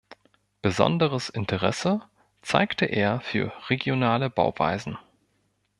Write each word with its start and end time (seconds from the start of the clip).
Besonderes 0.63 1.29
Interesse 1.29 2.01
zeigte 2.41 2.85
er 2.87 3.19
für 3.21 3.53
regionale 3.69 4.31
Bauweisen. 4.31 4.97